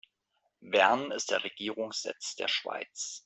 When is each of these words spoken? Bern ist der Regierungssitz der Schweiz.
Bern 0.61 1.11
ist 1.11 1.29
der 1.29 1.43
Regierungssitz 1.43 2.35
der 2.35 2.47
Schweiz. 2.47 3.19